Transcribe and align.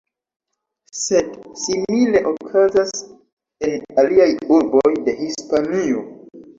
Sed 0.99 1.29
simile 1.65 2.23
okazas 2.33 2.97
en 3.71 3.87
aliaj 4.07 4.29
urboj 4.61 4.99
de 5.09 5.21
Hispanio. 5.25 6.09